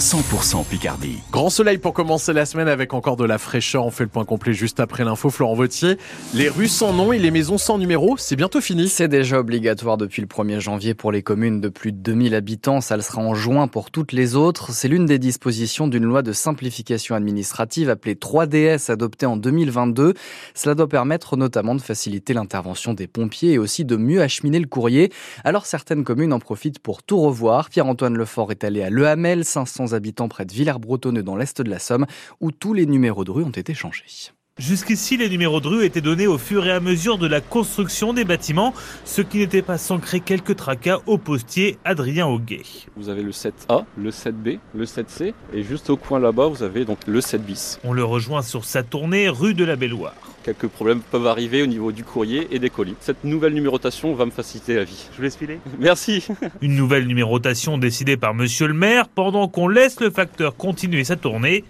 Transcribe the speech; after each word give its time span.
100% 0.00 0.66
Picardie. 0.66 1.20
Grand 1.30 1.48
soleil 1.48 1.78
pour 1.78 1.94
commencer 1.94 2.32
la 2.32 2.44
semaine 2.44 2.66
avec 2.66 2.92
encore 2.92 3.16
de 3.16 3.24
la 3.24 3.38
fraîcheur. 3.38 3.86
On 3.86 3.92
fait 3.92 4.02
le 4.02 4.10
point 4.10 4.24
complet 4.24 4.52
juste 4.52 4.80
après 4.80 5.04
l'info. 5.04 5.30
Florent 5.30 5.54
Vautier. 5.54 5.96
Les 6.34 6.48
rues 6.48 6.66
sans 6.66 6.92
nom 6.92 7.12
et 7.12 7.18
les 7.18 7.30
maisons 7.30 7.56
sans 7.56 7.78
numéro, 7.78 8.16
c'est 8.18 8.34
bientôt 8.34 8.60
fini. 8.60 8.88
C'est 8.88 9.06
déjà 9.06 9.38
obligatoire 9.38 9.96
depuis 9.96 10.20
le 10.20 10.26
1er 10.26 10.58
janvier 10.58 10.94
pour 10.94 11.12
les 11.12 11.22
communes 11.22 11.60
de 11.60 11.68
plus 11.68 11.92
de 11.92 11.98
2000 11.98 12.34
habitants. 12.34 12.80
Ça 12.80 12.96
le 12.96 13.02
sera 13.02 13.22
en 13.22 13.34
juin 13.34 13.68
pour 13.68 13.92
toutes 13.92 14.10
les 14.10 14.34
autres. 14.34 14.72
C'est 14.72 14.88
l'une 14.88 15.06
des 15.06 15.20
dispositions 15.20 15.86
d'une 15.86 16.04
loi 16.04 16.22
de 16.22 16.32
simplification 16.32 17.14
administrative 17.14 17.88
appelée 17.88 18.16
3DS 18.16 18.90
adoptée 18.90 19.26
en 19.26 19.36
2022. 19.36 20.14
Cela 20.54 20.74
doit 20.74 20.88
permettre 20.88 21.36
notamment 21.36 21.76
de 21.76 21.80
faciliter 21.80 22.34
l'intervention 22.34 22.92
des 22.92 23.06
pompiers 23.06 23.52
et 23.52 23.58
aussi 23.58 23.84
de 23.84 23.96
mieux 23.96 24.20
acheminer 24.20 24.58
le 24.58 24.66
courrier. 24.66 25.12
Alors 25.44 25.64
certaines 25.64 26.02
communes 26.02 26.32
en 26.32 26.40
profitent 26.40 26.80
pour 26.80 27.04
tout 27.04 27.20
revoir. 27.20 27.70
Pierre-Antoine 27.70 28.16
Lefort 28.16 28.50
est 28.50 28.64
allé 28.64 28.82
à 28.82 28.90
Le 28.90 29.06
Hamel, 29.06 29.44
500 29.44 29.75
habitants 29.84 30.28
près 30.28 30.44
de 30.44 30.52
Villers-Bretonneux 30.52 31.22
dans 31.22 31.36
l'est 31.36 31.60
de 31.60 31.70
la 31.70 31.78
Somme, 31.78 32.06
où 32.40 32.50
tous 32.50 32.74
les 32.74 32.86
numéros 32.86 33.24
de 33.24 33.30
rue 33.30 33.44
ont 33.44 33.50
été 33.50 33.74
changés. 33.74 34.32
Jusqu'ici, 34.58 35.18
les 35.18 35.28
numéros 35.28 35.60
de 35.60 35.68
rue 35.68 35.84
étaient 35.84 36.00
donnés 36.00 36.26
au 36.26 36.38
fur 36.38 36.66
et 36.66 36.72
à 36.72 36.80
mesure 36.80 37.18
de 37.18 37.26
la 37.26 37.42
construction 37.42 38.14
des 38.14 38.24
bâtiments, 38.24 38.72
ce 39.04 39.20
qui 39.20 39.36
n'était 39.36 39.60
pas 39.60 39.76
sans 39.76 39.98
créer 39.98 40.20
quelques 40.20 40.56
tracas 40.56 41.00
au 41.04 41.18
postier 41.18 41.76
Adrien 41.84 42.26
Auguet. 42.26 42.62
Vous 42.96 43.10
avez 43.10 43.22
le 43.22 43.32
7A, 43.32 43.84
le 43.98 44.10
7B, 44.10 44.58
le 44.74 44.84
7C, 44.86 45.34
et 45.52 45.62
juste 45.62 45.90
au 45.90 45.98
coin 45.98 46.18
là-bas, 46.18 46.46
vous 46.46 46.62
avez 46.62 46.86
donc 46.86 47.00
le 47.06 47.20
7 47.20 47.44
bis. 47.44 47.78
On 47.84 47.92
le 47.92 48.02
rejoint 48.02 48.40
sur 48.40 48.64
sa 48.64 48.82
tournée 48.82 49.28
rue 49.28 49.52
de 49.52 49.64
la 49.64 49.76
Belloire. 49.76 50.14
Quelques 50.46 50.68
problèmes 50.68 51.00
peuvent 51.00 51.26
arriver 51.26 51.64
au 51.64 51.66
niveau 51.66 51.90
du 51.90 52.04
courrier 52.04 52.46
et 52.52 52.60
des 52.60 52.70
colis. 52.70 52.94
Cette 53.00 53.24
nouvelle 53.24 53.52
numérotation 53.52 54.14
va 54.14 54.26
me 54.26 54.30
faciliter 54.30 54.76
la 54.76 54.84
vie. 54.84 55.08
Je 55.10 55.16
vous 55.16 55.24
laisse 55.24 55.34
filer 55.34 55.58
Merci. 55.80 56.24
Une 56.62 56.76
nouvelle 56.76 57.08
numérotation 57.08 57.78
décidée 57.78 58.16
par 58.16 58.32
monsieur 58.32 58.68
le 58.68 58.72
maire 58.72 59.08
pendant 59.08 59.48
qu'on 59.48 59.66
laisse 59.66 59.98
le 59.98 60.08
facteur 60.08 60.56
continuer 60.56 61.02
sa 61.02 61.16
tournée. 61.16 61.64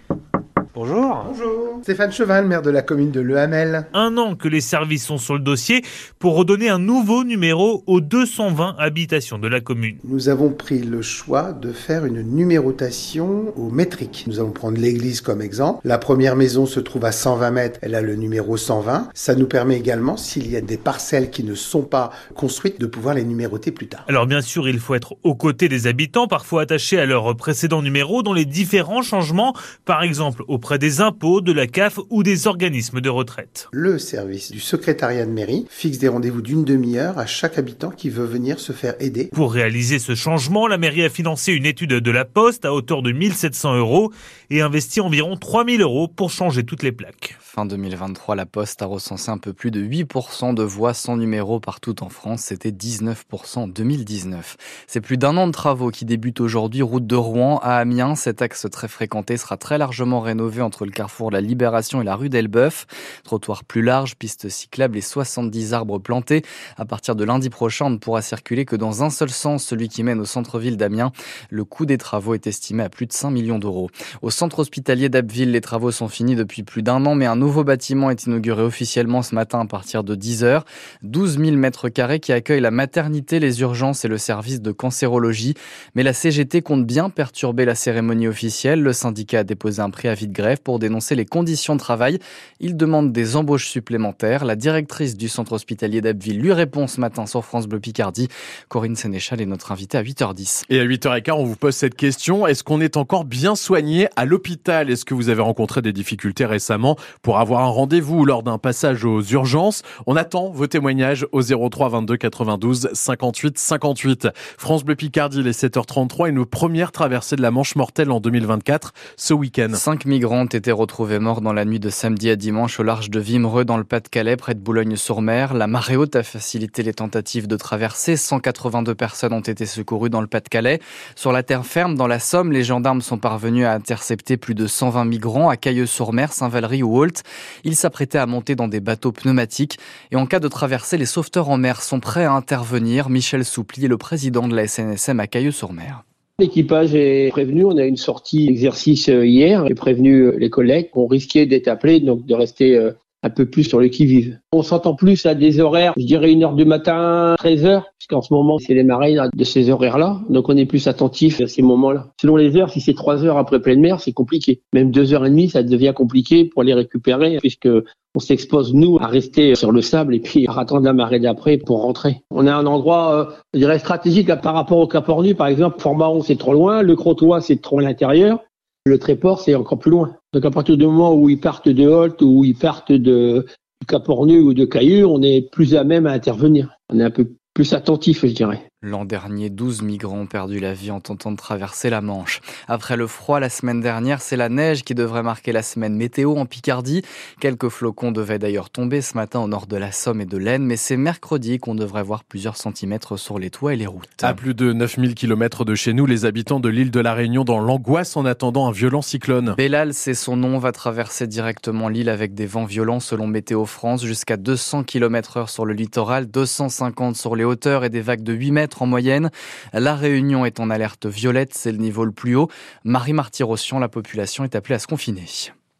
Bonjour. 0.77 1.25
Bonjour. 1.27 1.79
Stéphane 1.81 2.11
Cheval, 2.11 2.45
maire 2.45 2.61
de 2.61 2.69
la 2.69 2.83
commune 2.83 3.09
de 3.09 3.19
Le 3.19 3.39
Hamel. 3.39 3.87
Un 3.93 4.15
an 4.17 4.35
que 4.35 4.47
les 4.47 4.61
services 4.61 5.07
sont 5.07 5.17
sur 5.17 5.33
le 5.33 5.39
dossier 5.39 5.83
pour 6.19 6.35
redonner 6.35 6.69
un 6.69 6.77
nouveau 6.77 7.23
numéro 7.23 7.83
aux 7.87 7.99
220 7.99 8.75
habitations 8.77 9.39
de 9.39 9.47
la 9.47 9.59
commune. 9.59 9.97
Nous 10.03 10.29
avons 10.29 10.51
pris 10.51 10.77
le 10.77 11.01
choix 11.01 11.51
de 11.51 11.71
faire 11.71 12.05
une 12.05 12.21
numérotation 12.21 13.53
au 13.57 13.71
métrique. 13.71 14.25
Nous 14.27 14.39
allons 14.39 14.51
prendre 14.51 14.77
l'église 14.77 15.21
comme 15.21 15.41
exemple. 15.41 15.79
La 15.83 15.97
première 15.97 16.35
maison 16.35 16.67
se 16.67 16.79
trouve 16.79 17.05
à 17.05 17.11
120 17.11 17.49
mètres, 17.49 17.79
elle 17.81 17.95
a 17.95 18.01
le 18.03 18.15
numéro 18.15 18.55
120. 18.55 19.09
Ça 19.15 19.33
nous 19.33 19.47
permet 19.47 19.77
également, 19.77 20.15
s'il 20.15 20.47
y 20.47 20.57
a 20.57 20.61
des 20.61 20.77
parcelles 20.77 21.31
qui 21.31 21.43
ne 21.43 21.55
sont 21.55 21.83
pas 21.83 22.11
construites, 22.35 22.79
de 22.79 22.85
pouvoir 22.85 23.15
les 23.15 23.23
numéroter 23.23 23.71
plus 23.71 23.87
tard. 23.87 24.05
Alors 24.07 24.27
bien 24.27 24.41
sûr, 24.41 24.69
il 24.69 24.77
faut 24.77 24.93
être 24.93 25.15
aux 25.23 25.33
côtés 25.33 25.69
des 25.69 25.87
habitants, 25.87 26.27
parfois 26.27 26.61
attachés 26.61 26.99
à 26.99 27.07
leur 27.07 27.35
précédent 27.35 27.81
numéro 27.81 28.21
dans 28.21 28.33
les 28.33 28.45
différents 28.45 29.01
changements, 29.01 29.55
par 29.83 30.03
exemple 30.03 30.43
au 30.47 30.59
auprès 30.67 30.79
des 30.79 30.99
impôts, 30.99 31.39
de 31.39 31.53
la 31.53 31.65
CAF 31.65 31.97
ou 32.09 32.23
des 32.23 32.45
organismes 32.45 32.99
de 32.99 33.09
retraite. 33.09 33.69
Le 33.71 33.97
service 33.97 34.51
du 34.51 34.59
secrétariat 34.59 35.25
de 35.25 35.31
mairie 35.31 35.65
fixe 35.69 35.97
des 35.97 36.09
rendez-vous 36.09 36.41
d'une 36.41 36.65
demi-heure 36.65 37.17
à 37.17 37.25
chaque 37.25 37.57
habitant 37.57 37.89
qui 37.89 38.09
veut 38.09 38.25
venir 38.25 38.59
se 38.59 38.73
faire 38.73 38.95
aider. 38.99 39.29
Pour 39.31 39.53
réaliser 39.53 39.97
ce 39.97 40.13
changement, 40.13 40.67
la 40.67 40.77
mairie 40.77 41.05
a 41.05 41.09
financé 41.09 41.53
une 41.53 41.65
étude 41.65 41.93
de 41.93 42.11
la 42.11 42.25
Poste 42.25 42.65
à 42.65 42.73
hauteur 42.73 43.01
de 43.01 43.13
1700 43.13 43.77
euros 43.77 44.11
et 44.49 44.59
investi 44.59 44.99
environ 44.99 45.37
3000 45.37 45.81
euros 45.81 46.09
pour 46.09 46.31
changer 46.31 46.65
toutes 46.65 46.83
les 46.83 46.91
plaques. 46.91 47.37
Fin 47.57 47.65
2023, 47.65 48.35
la 48.35 48.45
Poste 48.45 48.83
a 48.83 48.85
recensé 48.85 49.31
un 49.31 49.39
peu 49.39 49.51
plus 49.51 49.71
de 49.71 49.83
8% 49.83 50.53
de 50.53 50.61
voix 50.61 50.93
sans 50.93 51.17
numéro 51.17 51.59
partout 51.59 52.03
en 52.03 52.09
France. 52.09 52.41
C'était 52.41 52.69
19% 52.69 53.57
en 53.57 53.67
2019. 53.67 54.57
C'est 54.85 55.01
plus 55.01 55.17
d'un 55.17 55.35
an 55.37 55.47
de 55.47 55.53
travaux 55.53 55.89
qui 55.89 56.05
débutent 56.05 56.39
aujourd'hui 56.39 56.83
route 56.83 57.07
de 57.07 57.15
Rouen 57.15 57.57
à 57.63 57.77
Amiens. 57.77 58.13
Cet 58.13 58.43
axe 58.43 58.67
très 58.71 58.87
fréquenté 58.87 59.37
sera 59.37 59.57
très 59.57 59.79
largement 59.79 60.19
rénové 60.19 60.61
entre 60.61 60.85
le 60.85 60.91
carrefour 60.91 61.31
la 61.31 61.41
Libération 61.41 61.99
et 61.99 62.03
la 62.03 62.15
rue 62.15 62.29
d'Elbeuf. 62.29 62.85
Trottoir 63.23 63.63
plus 63.63 63.81
large, 63.81 64.17
piste 64.17 64.49
cyclable 64.49 64.95
et 64.95 65.01
70 65.01 65.73
arbres 65.73 65.97
plantés. 65.97 66.43
À 66.77 66.85
partir 66.85 67.15
de 67.15 67.23
lundi 67.23 67.49
prochain, 67.49 67.85
on 67.85 67.89
ne 67.89 67.97
pourra 67.97 68.21
circuler 68.21 68.65
que 68.65 68.75
dans 68.75 69.01
un 69.01 69.09
seul 69.09 69.31
sens, 69.31 69.63
celui 69.63 69.89
qui 69.89 70.03
mène 70.03 70.19
au 70.19 70.25
centre-ville 70.25 70.77
d'Amiens. 70.77 71.11
Le 71.49 71.65
coût 71.65 71.87
des 71.87 71.97
travaux 71.97 72.35
est 72.35 72.45
estimé 72.45 72.83
à 72.83 72.89
plus 72.89 73.07
de 73.07 73.13
5 73.13 73.31
millions 73.31 73.57
d'euros. 73.57 73.89
Au 74.21 74.29
centre 74.29 74.59
hospitalier 74.59 75.09
d'Abbeville, 75.09 75.49
les 75.49 75.61
travaux 75.61 75.89
sont 75.89 76.07
finis 76.07 76.35
depuis 76.35 76.61
plus 76.61 76.83
d'un 76.83 77.03
an, 77.07 77.15
mais 77.15 77.25
un 77.25 77.46
nouveau 77.47 77.63
bâtiment 77.63 78.11
est 78.11 78.25
inauguré 78.25 78.61
officiellement 78.61 79.21
ce 79.21 79.33
matin 79.33 79.61
à 79.61 79.65
partir 79.65 80.03
de 80.03 80.15
10 80.15 80.43
heures. 80.43 80.65
12 81.03 81.39
000 81.39 81.51
mètres 81.55 81.87
carrés 81.87 82.19
qui 82.19 82.33
accueillent 82.33 82.59
la 82.59 82.71
maternité, 82.71 83.39
les 83.39 83.61
urgences 83.61 84.03
et 84.03 84.09
le 84.09 84.17
service 84.17 84.61
de 84.61 84.73
cancérologie. 84.73 85.53
Mais 85.95 86.03
la 86.03 86.11
CGT 86.11 86.61
compte 86.61 86.85
bien 86.85 87.09
perturber 87.09 87.63
la 87.63 87.73
cérémonie 87.73 88.27
officielle. 88.27 88.81
Le 88.81 88.91
syndicat 88.91 89.39
a 89.39 89.43
déposé 89.45 89.81
un 89.81 89.89
préavis 89.89 90.27
de 90.27 90.33
grève 90.33 90.57
pour 90.61 90.77
dénoncer 90.77 91.15
les 91.15 91.23
conditions 91.23 91.75
de 91.75 91.79
travail. 91.79 92.19
Il 92.59 92.75
demande 92.75 93.13
des 93.13 93.37
embauches 93.37 93.69
supplémentaires. 93.69 94.43
La 94.43 94.57
directrice 94.57 95.15
du 95.15 95.29
centre 95.29 95.53
hospitalier 95.53 96.01
d'Abbeville 96.01 96.41
lui 96.41 96.51
répond 96.51 96.85
ce 96.87 96.99
matin 96.99 97.27
sur 97.27 97.45
France 97.45 97.65
Bleu 97.65 97.79
Picardie. 97.79 98.27
Corinne 98.67 98.97
Sénéchal 98.97 99.39
est 99.39 99.45
notre 99.45 99.71
invitée 99.71 99.97
à 99.97 100.03
8h10. 100.03 100.63
Et 100.69 100.81
à 100.81 100.85
8h15, 100.85 101.31
on 101.31 101.45
vous 101.45 101.55
pose 101.55 101.75
cette 101.75 101.95
question. 101.95 102.45
Est-ce 102.45 102.65
qu'on 102.65 102.81
est 102.81 102.97
encore 102.97 103.23
bien 103.23 103.55
soigné 103.55 104.09
à 104.17 104.25
l'hôpital? 104.25 104.89
Est-ce 104.89 105.05
que 105.05 105.13
vous 105.13 105.29
avez 105.29 105.41
rencontré 105.41 105.81
des 105.81 105.93
difficultés 105.93 106.45
récemment 106.45 106.97
pour 107.21 107.36
avoir 107.39 107.61
un 107.61 107.69
rendez-vous 107.69 108.25
lors 108.25 108.43
d'un 108.43 108.57
passage 108.57 109.05
aux 109.05 109.21
urgences 109.21 109.83
On 110.05 110.15
attend 110.15 110.49
vos 110.49 110.67
témoignages 110.67 111.25
au 111.31 111.41
03 111.41 111.89
22 111.89 112.17
92 112.17 112.89
58 112.93 113.57
58. 113.57 114.27
France 114.57 114.83
Bleu 114.83 114.95
Picardie, 114.95 115.43
les 115.43 115.51
7h33 115.51 116.29
et 116.29 116.31
nos 116.31 116.45
premières 116.45 116.91
traversées 116.91 117.35
de 117.35 117.41
la 117.41 117.51
Manche 117.51 117.75
mortelle 117.75 118.11
en 118.11 118.19
2024 118.19 118.93
ce 119.15 119.33
week-end. 119.33 119.69
Cinq 119.73 120.05
migrants 120.05 120.41
ont 120.41 120.45
été 120.45 120.71
retrouvés 120.71 121.19
morts 121.19 121.41
dans 121.41 121.53
la 121.53 121.65
nuit 121.65 121.79
de 121.79 121.89
samedi 121.89 122.29
à 122.29 122.35
dimanche 122.35 122.79
au 122.79 122.83
large 122.83 123.09
de 123.09 123.19
Vimereux 123.19 123.65
dans 123.65 123.77
le 123.77 123.83
Pas-de-Calais 123.83 124.35
près 124.35 124.53
de 124.53 124.59
Boulogne-sur-Mer. 124.59 125.53
La 125.53 125.67
marée 125.67 125.97
haute 125.97 126.15
a 126.15 126.23
facilité 126.23 126.83
les 126.83 126.93
tentatives 126.93 127.47
de 127.47 127.55
traversée. 127.55 128.17
182 128.17 128.95
personnes 128.95 129.33
ont 129.33 129.41
été 129.41 129.65
secourues 129.65 130.09
dans 130.09 130.21
le 130.21 130.27
Pas-de-Calais. 130.27 130.79
Sur 131.15 131.31
la 131.31 131.43
terre 131.43 131.65
ferme, 131.65 131.95
dans 131.95 132.07
la 132.07 132.19
Somme, 132.19 132.51
les 132.51 132.63
gendarmes 132.63 133.01
sont 133.01 133.17
parvenus 133.17 133.65
à 133.65 133.73
intercepter 133.73 134.37
plus 134.37 134.55
de 134.55 134.67
120 134.67 135.05
migrants 135.05 135.49
à 135.49 135.57
Cailleux-sur-Mer, 135.57 136.33
Saint-Valery 136.33 136.83
ou 136.83 136.97
Holt. 136.97 137.23
Ils 137.63 137.75
s'apprêtaient 137.75 138.17
à 138.17 138.25
monter 138.25 138.55
dans 138.55 138.67
des 138.67 138.79
bateaux 138.79 139.11
pneumatiques. 139.11 139.77
Et 140.11 140.15
en 140.15 140.25
cas 140.25 140.39
de 140.39 140.47
traversée, 140.47 140.97
les 140.97 141.05
sauveteurs 141.05 141.49
en 141.49 141.57
mer 141.57 141.81
sont 141.81 141.99
prêts 141.99 142.25
à 142.25 142.31
intervenir. 142.33 143.09
Michel 143.09 143.45
Soupli 143.45 143.85
est 143.85 143.89
le 143.89 143.97
président 143.97 144.47
de 144.47 144.55
la 144.55 144.67
SNSM 144.67 145.19
à 145.19 145.27
Cailleux-sur-Mer. 145.27 146.03
L'équipage 146.39 146.93
est 146.93 147.29
prévenu, 147.31 147.65
on 147.65 147.77
a 147.77 147.83
une 147.83 147.97
sortie 147.97 148.47
exercice 148.47 149.09
euh, 149.09 149.25
hier, 149.25 149.65
j'ai 149.67 149.73
prévenu 149.73 150.19
euh, 150.19 150.35
les 150.37 150.51
collègues 150.51 150.91
qu'on 150.91 151.07
risquait 151.07 151.47
d'être 151.47 151.67
appelés, 151.67 151.99
donc 151.99 152.27
de 152.27 152.35
rester 152.35 152.77
euh, 152.77 152.91
un 153.23 153.29
peu 153.29 153.45
plus 153.45 153.63
sur 153.63 153.79
le 153.79 153.87
qui-vive. 153.87 154.39
On 154.51 154.61
s'entend 154.61 154.95
plus 154.95 155.25
à 155.25 155.35
des 155.35 155.59
horaires, 155.59 155.93
je 155.97 156.05
dirais 156.05 156.31
une 156.31 156.43
heure 156.43 156.53
du 156.53 156.65
matin, 156.65 157.35
13 157.37 157.65
heures, 157.65 157.85
puisqu'en 157.97 158.21
ce 158.21 158.33
moment, 158.33 158.57
c'est 158.59 158.73
les 158.73 158.83
marées 158.83 159.17
de 159.33 159.43
ces 159.43 159.69
horaires-là. 159.69 160.21
Donc, 160.29 160.49
on 160.49 160.57
est 160.57 160.65
plus 160.65 160.87
attentif 160.87 161.41
à 161.41 161.47
ces 161.47 161.61
moments-là. 161.61 162.07
Selon 162.21 162.35
les 162.35 162.55
heures, 162.57 162.69
si 162.69 162.81
c'est 162.81 162.93
trois 162.93 163.23
heures 163.23 163.37
après 163.37 163.59
pleine 163.59 163.79
mer, 163.79 163.99
c'est 163.99 164.13
compliqué. 164.13 164.61
Même 164.73 164.91
deux 164.91 165.13
heures 165.13 165.25
et 165.25 165.29
demie, 165.29 165.49
ça 165.49 165.63
devient 165.63 165.93
compliqué 165.95 166.45
pour 166.45 166.63
les 166.63 166.73
récupérer, 166.73 167.37
puisque 167.39 167.69
on 168.15 168.19
s'expose, 168.19 168.73
nous, 168.73 168.97
à 168.99 169.07
rester 169.07 169.53
sur 169.55 169.71
le 169.71 169.81
sable 169.81 170.15
et 170.15 170.19
puis 170.19 170.47
à 170.47 170.59
attendre 170.59 170.85
la 170.85 170.93
marée 170.93 171.19
d'après 171.19 171.57
pour 171.57 171.83
rentrer. 171.83 172.23
On 172.31 172.47
a 172.47 172.55
un 172.55 172.65
endroit, 172.65 173.13
euh, 173.13 173.25
je 173.53 173.59
dirais, 173.59 173.79
stratégique 173.79 174.33
par 174.41 174.55
rapport 174.55 174.79
au 174.79 174.87
Cap 174.87 175.07
Ornu, 175.07 175.35
par 175.35 175.47
exemple. 175.47 175.79
Formaron, 175.79 176.21
c'est 176.21 176.37
trop 176.37 176.53
loin. 176.53 176.81
Le 176.81 176.95
Crotoy, 176.95 177.41
c'est 177.41 177.61
trop 177.61 177.79
à 177.79 177.83
l'intérieur. 177.83 178.39
Le 178.85 178.97
Tréport, 178.97 179.41
c'est 179.41 179.53
encore 179.53 179.77
plus 179.77 179.91
loin. 179.91 180.16
Donc, 180.33 180.45
à 180.45 180.51
partir 180.51 180.77
du 180.77 180.85
moment 180.85 181.13
où 181.13 181.29
ils 181.29 181.39
partent 181.39 181.69
de 181.69 181.87
Holt 181.87 182.21
ou 182.21 182.43
ils 182.43 182.55
partent 182.55 182.91
de, 182.91 183.45
du 183.81 183.87
Cap 183.87 184.07
Ornu 184.09 184.39
ou 184.39 184.53
de 184.53 184.65
Caillou, 184.65 185.07
on 185.07 185.21
est 185.21 185.49
plus 185.51 185.75
à 185.75 185.83
même 185.83 186.05
à 186.05 186.11
intervenir. 186.11 186.77
On 186.89 186.99
est 186.99 187.03
un 187.03 187.11
peu 187.11 187.33
plus 187.53 187.73
attentif, 187.73 188.25
je 188.25 188.33
dirais. 188.33 188.69
L'an 188.83 189.05
dernier, 189.05 189.49
12 189.49 189.81
migrants 189.81 190.19
ont 190.19 190.27
perdu 190.27 190.59
la 190.59 190.71
vie 190.71 190.91
en 190.91 190.99
tentant 190.99 191.31
de 191.31 191.35
traverser 191.35 191.89
la 191.89 191.99
Manche. 191.99 192.41
Après 192.67 192.95
le 192.95 193.07
froid 193.07 193.39
la 193.39 193.49
semaine 193.49 193.81
dernière, 193.81 194.21
c'est 194.21 194.35
la 194.35 194.49
neige 194.49 194.83
qui 194.83 194.93
devrait 194.93 195.23
marquer 195.23 195.51
la 195.51 195.63
semaine 195.63 195.95
météo 195.95 196.35
en 196.35 196.45
Picardie. 196.45 197.01
Quelques 197.39 197.69
flocons 197.69 198.11
devaient 198.11 198.37
d'ailleurs 198.37 198.69
tomber 198.69 199.01
ce 199.01 199.17
matin 199.17 199.39
au 199.39 199.47
nord 199.47 199.65
de 199.65 199.77
la 199.77 199.91
Somme 199.91 200.21
et 200.21 200.27
de 200.27 200.37
l'Aisne, 200.37 200.61
mais 200.61 200.77
c'est 200.77 200.95
mercredi 200.95 201.57
qu'on 201.57 201.73
devrait 201.73 202.03
voir 202.03 202.23
plusieurs 202.23 202.55
centimètres 202.55 203.17
sur 203.17 203.39
les 203.39 203.49
toits 203.49 203.73
et 203.73 203.77
les 203.77 203.87
routes. 203.87 204.21
À 204.21 204.35
plus 204.35 204.53
de 204.53 204.71
9000 204.73 205.15
km 205.15 205.65
de 205.65 205.73
chez 205.73 205.93
nous, 205.93 206.05
les 206.05 206.25
habitants 206.25 206.59
de 206.59 206.69
l'île 206.69 206.91
de 206.91 206.99
la 206.99 207.15
Réunion 207.15 207.43
dans 207.43 207.59
l'angoisse 207.59 208.15
en 208.15 208.25
attendant 208.25 208.67
un 208.67 208.71
violent 208.71 209.01
cyclone. 209.01 209.55
Bellal, 209.57 209.95
c'est 209.95 210.13
son 210.13 210.37
nom, 210.37 210.59
va 210.59 210.71
traverser 210.71 211.25
directement 211.25 211.89
l'île 211.89 212.09
avec 212.09 212.35
des 212.35 212.45
vents 212.45 212.65
violents 212.65 212.99
selon 212.99 213.25
Météo 213.25 213.65
France, 213.65 214.05
jusqu'à 214.05 214.37
200 214.37 214.83
km 214.83 215.37
heure 215.37 215.49
sur 215.49 215.65
le 215.65 215.73
littoral, 215.73 216.27
250 216.27 217.15
sur 217.15 217.35
les 217.35 217.43
hauteurs 217.43 217.83
et 217.83 217.89
des 217.89 218.01
vagues 218.01 218.21
de 218.21 218.33
8 218.33 218.51
mètres 218.51 218.66
en 218.81 218.85
moyenne. 218.85 219.31
La 219.73 219.95
Réunion 219.95 220.45
est 220.45 220.59
en 220.59 220.69
alerte 220.69 221.05
violette, 221.05 221.53
c'est 221.53 221.71
le 221.71 221.77
niveau 221.77 222.05
le 222.05 222.11
plus 222.11 222.35
haut. 222.35 222.49
Marie 222.83 223.13
Martyrossian, 223.13 223.79
la 223.79 223.89
population 223.89 224.43
est 224.43 224.55
appelée 224.55 224.75
à 224.75 224.79
se 224.79 224.87
confiner. 224.87 225.25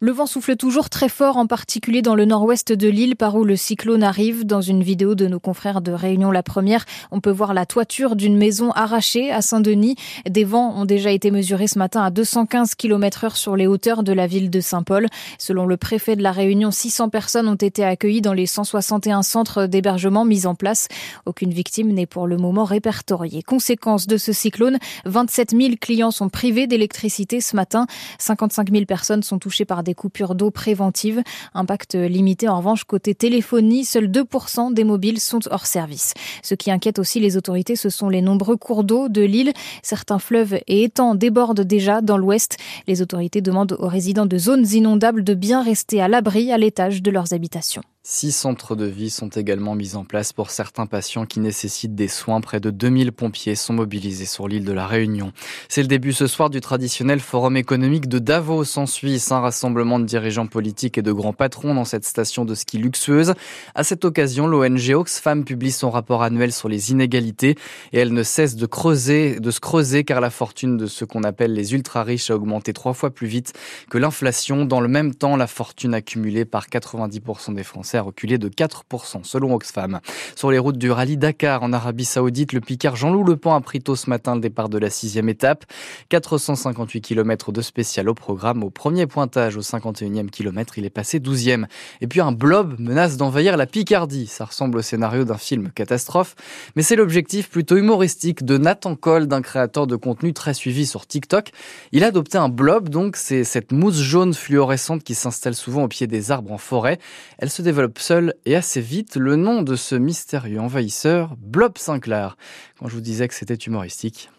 Le 0.00 0.12
vent 0.12 0.26
souffle 0.26 0.54
toujours 0.54 0.90
très 0.90 1.08
fort, 1.08 1.38
en 1.38 1.48
particulier 1.48 2.02
dans 2.02 2.14
le 2.14 2.24
nord-ouest 2.24 2.70
de 2.70 2.86
l'île 2.86 3.16
par 3.16 3.34
où 3.34 3.42
le 3.42 3.56
cyclone 3.56 4.04
arrive. 4.04 4.46
Dans 4.46 4.60
une 4.60 4.80
vidéo 4.80 5.16
de 5.16 5.26
nos 5.26 5.40
confrères 5.40 5.80
de 5.80 5.90
Réunion 5.90 6.30
La 6.30 6.44
Première, 6.44 6.84
on 7.10 7.20
peut 7.20 7.32
voir 7.32 7.52
la 7.52 7.66
toiture 7.66 8.14
d'une 8.14 8.36
maison 8.36 8.70
arrachée 8.70 9.32
à 9.32 9.42
Saint-Denis. 9.42 9.96
Des 10.30 10.44
vents 10.44 10.72
ont 10.76 10.84
déjà 10.84 11.10
été 11.10 11.32
mesurés 11.32 11.66
ce 11.66 11.80
matin 11.80 12.04
à 12.04 12.10
215 12.10 12.76
km 12.76 13.24
heure 13.24 13.36
sur 13.36 13.56
les 13.56 13.66
hauteurs 13.66 14.04
de 14.04 14.12
la 14.12 14.28
ville 14.28 14.50
de 14.50 14.60
Saint-Paul. 14.60 15.08
Selon 15.36 15.66
le 15.66 15.76
préfet 15.76 16.14
de 16.14 16.22
la 16.22 16.30
Réunion, 16.30 16.70
600 16.70 17.08
personnes 17.08 17.48
ont 17.48 17.56
été 17.56 17.82
accueillies 17.84 18.22
dans 18.22 18.34
les 18.34 18.46
161 18.46 19.24
centres 19.24 19.66
d'hébergement 19.66 20.24
mis 20.24 20.46
en 20.46 20.54
place. 20.54 20.86
Aucune 21.26 21.50
victime 21.50 21.92
n'est 21.92 22.06
pour 22.06 22.28
le 22.28 22.36
moment 22.36 22.62
répertoriée. 22.62 23.42
Conséquence 23.42 24.06
de 24.06 24.16
ce 24.16 24.32
cyclone, 24.32 24.78
27 25.06 25.56
000 25.60 25.74
clients 25.80 26.12
sont 26.12 26.28
privés 26.28 26.68
d'électricité 26.68 27.40
ce 27.40 27.56
matin. 27.56 27.88
55 28.20 28.70
000 28.70 28.84
personnes 28.84 29.24
sont 29.24 29.40
touchées 29.40 29.64
par 29.64 29.82
des 29.82 29.87
coupures 29.94 30.34
d'eau 30.34 30.50
préventives. 30.50 31.22
Impact 31.54 31.94
limité 31.94 32.48
en 32.48 32.58
revanche 32.58 32.84
côté 32.84 33.14
téléphonie, 33.14 33.84
seuls 33.84 34.08
2% 34.08 34.72
des 34.72 34.84
mobiles 34.84 35.20
sont 35.20 35.40
hors 35.50 35.66
service. 35.66 36.14
Ce 36.42 36.54
qui 36.54 36.70
inquiète 36.70 36.98
aussi 36.98 37.20
les 37.20 37.36
autorités, 37.36 37.76
ce 37.76 37.90
sont 37.90 38.08
les 38.08 38.22
nombreux 38.22 38.56
cours 38.56 38.84
d'eau 38.84 39.08
de 39.08 39.22
l'île. 39.22 39.52
Certains 39.82 40.18
fleuves 40.18 40.58
et 40.66 40.84
étangs 40.84 41.14
débordent 41.14 41.60
déjà 41.60 42.00
dans 42.00 42.18
l'ouest. 42.18 42.56
Les 42.86 43.02
autorités 43.02 43.40
demandent 43.40 43.76
aux 43.78 43.88
résidents 43.88 44.26
de 44.26 44.38
zones 44.38 44.66
inondables 44.66 45.24
de 45.24 45.34
bien 45.34 45.62
rester 45.62 46.00
à 46.00 46.08
l'abri 46.08 46.52
à 46.52 46.58
l'étage 46.58 47.02
de 47.02 47.10
leurs 47.10 47.32
habitations. 47.32 47.82
Six 48.04 48.32
centres 48.32 48.76
de 48.76 48.86
vie 48.86 49.10
sont 49.10 49.28
également 49.28 49.74
mis 49.74 49.96
en 49.96 50.04
place 50.04 50.32
pour 50.32 50.50
certains 50.50 50.86
patients 50.86 51.26
qui 51.26 51.40
nécessitent 51.40 51.96
des 51.96 52.08
soins. 52.08 52.40
Près 52.40 52.60
de 52.60 52.70
2000 52.70 53.12
pompiers 53.12 53.56
sont 53.56 53.74
mobilisés 53.74 54.24
sur 54.24 54.48
l'île 54.48 54.64
de 54.64 54.72
la 54.72 54.86
Réunion. 54.86 55.32
C'est 55.68 55.82
le 55.82 55.88
début 55.88 56.12
ce 56.12 56.26
soir 56.26 56.48
du 56.48 56.60
traditionnel 56.60 57.20
forum 57.20 57.56
économique 57.56 58.08
de 58.08 58.18
Davos 58.18 58.78
en 58.78 58.86
Suisse, 58.86 59.30
un 59.30 59.40
rassemblement 59.40 59.98
de 59.98 60.06
dirigeants 60.06 60.46
politiques 60.46 60.96
et 60.96 61.02
de 61.02 61.12
grands 61.12 61.34
patrons 61.34 61.74
dans 61.74 61.84
cette 61.84 62.06
station 62.06 62.46
de 62.46 62.54
ski 62.54 62.78
luxueuse. 62.78 63.34
À 63.74 63.84
cette 63.84 64.06
occasion, 64.06 64.46
l'ONG 64.46 64.94
Oxfam 64.94 65.44
publie 65.44 65.72
son 65.72 65.90
rapport 65.90 66.22
annuel 66.22 66.52
sur 66.52 66.70
les 66.70 66.92
inégalités 66.92 67.56
et 67.92 67.98
elle 67.98 68.14
ne 68.14 68.22
cesse 68.22 68.56
de 68.56 68.64
creuser, 68.64 69.38
de 69.38 69.50
se 69.50 69.60
creuser 69.60 70.04
car 70.04 70.22
la 70.22 70.30
fortune 70.30 70.78
de 70.78 70.86
ce 70.86 71.04
qu'on 71.04 71.24
appelle 71.24 71.52
les 71.52 71.74
ultra 71.74 72.04
riches 72.04 72.30
a 72.30 72.36
augmenté 72.36 72.72
trois 72.72 72.94
fois 72.94 73.10
plus 73.10 73.26
vite 73.26 73.52
que 73.90 73.98
l'inflation. 73.98 74.64
Dans 74.64 74.80
le 74.80 74.88
même 74.88 75.14
temps, 75.14 75.36
la 75.36 75.48
fortune 75.48 75.92
accumulée 75.92 76.46
par 76.46 76.68
90% 76.68 77.54
des 77.54 77.64
Français 77.64 77.97
reculé 78.02 78.38
de 78.38 78.48
4% 78.48 79.24
selon 79.24 79.54
Oxfam. 79.54 80.00
Sur 80.36 80.50
les 80.50 80.58
routes 80.58 80.78
du 80.78 80.90
rallye 80.90 81.16
Dakar 81.16 81.62
en 81.62 81.72
Arabie 81.72 82.04
Saoudite, 82.04 82.52
le 82.52 82.60
Picard 82.60 82.96
Jean-Loup 82.96 83.24
Lepant 83.24 83.54
a 83.54 83.60
pris 83.60 83.80
tôt 83.80 83.96
ce 83.96 84.08
matin 84.10 84.34
le 84.34 84.40
départ 84.40 84.68
de 84.68 84.78
la 84.78 84.90
sixième 84.90 85.28
étape. 85.28 85.64
458 86.08 87.00
km 87.00 87.52
de 87.52 87.62
spécial 87.62 88.08
au 88.08 88.14
programme. 88.14 88.62
Au 88.62 88.70
premier 88.70 89.06
pointage 89.06 89.56
au 89.56 89.60
51e 89.60 90.30
kilomètre, 90.30 90.78
il 90.78 90.84
est 90.84 90.90
passé 90.90 91.20
12e. 91.20 91.66
Et 92.00 92.06
puis 92.06 92.20
un 92.20 92.32
blob 92.32 92.76
menace 92.78 93.16
d'envahir 93.16 93.56
la 93.56 93.66
Picardie. 93.66 94.26
Ça 94.26 94.44
ressemble 94.44 94.78
au 94.78 94.82
scénario 94.82 95.24
d'un 95.24 95.38
film 95.38 95.70
catastrophe, 95.74 96.34
mais 96.76 96.82
c'est 96.82 96.96
l'objectif 96.96 97.50
plutôt 97.50 97.76
humoristique 97.76 98.44
de 98.44 98.58
Nathan 98.58 98.94
Cole, 98.94 99.26
d'un 99.26 99.42
créateur 99.42 99.86
de 99.86 99.96
contenu 99.96 100.32
très 100.32 100.54
suivi 100.54 100.86
sur 100.86 101.06
TikTok. 101.06 101.50
Il 101.92 102.04
a 102.04 102.08
adopté 102.08 102.38
un 102.38 102.48
blob, 102.48 102.88
donc 102.88 103.16
c'est 103.16 103.44
cette 103.44 103.72
mousse 103.72 104.00
jaune 104.00 104.34
fluorescente 104.34 105.02
qui 105.04 105.14
s'installe 105.14 105.54
souvent 105.54 105.84
au 105.84 105.88
pied 105.88 106.06
des 106.06 106.30
arbres 106.30 106.52
en 106.52 106.58
forêt. 106.58 106.98
Elle 107.38 107.50
se 107.50 107.62
développe 107.78 108.00
seul 108.00 108.34
et 108.44 108.56
assez 108.56 108.80
vite 108.80 109.14
le 109.14 109.36
nom 109.36 109.62
de 109.62 109.76
ce 109.76 109.94
mystérieux 109.94 110.58
envahisseur, 110.58 111.36
Blob 111.36 111.78
Sinclair. 111.78 112.36
Quand 112.76 112.88
je 112.88 112.94
vous 112.94 113.00
disais 113.00 113.28
que 113.28 113.34
c'était 113.34 113.54
humoristique, 113.54 114.30